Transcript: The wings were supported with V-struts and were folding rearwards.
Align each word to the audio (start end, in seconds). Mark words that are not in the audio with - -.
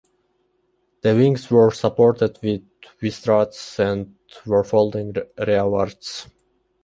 The 1.03 1.13
wings 1.15 1.47
were 1.51 1.69
supported 1.69 2.39
with 2.41 2.63
V-struts 2.99 3.79
and 3.79 4.15
were 4.47 4.63
folding 4.63 5.13
rearwards. 5.37 6.25